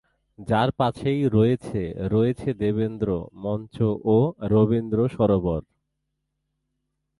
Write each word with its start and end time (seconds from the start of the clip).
যার 0.39 0.69
পাশেই 0.71 1.21
রয়েছে 1.27 1.81
রয়েছে 2.11 2.49
দেবেন্দ্র 2.53 3.09
মঞ্চ 3.35 3.75
ও 4.05 4.17
রবীন্দ্র 4.41 4.99
সরোবর। 5.07 5.61